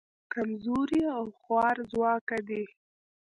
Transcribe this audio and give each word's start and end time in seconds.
کمزوري 0.33 1.01
او 1.15 1.23
خوارځواکه 1.39 2.37
دي. 2.47 2.63